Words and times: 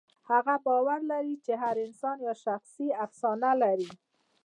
هغه 0.29 0.55
باور 0.65 0.99
لري 1.11 1.35
چې 1.45 1.53
هر 1.61 1.75
انسان 1.87 2.17
یوه 2.25 2.37
شخصي 2.45 2.87
افسانه 3.05 3.51
لري. 3.63 3.91